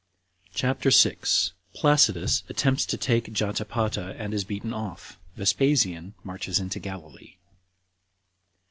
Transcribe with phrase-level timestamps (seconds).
[0.55, 1.51] CHAPTER 6.
[1.75, 5.19] Placidus Attempts To Take Jotapata And Is Beaten Off.
[5.35, 7.35] Vespasian Marches Into Galilee.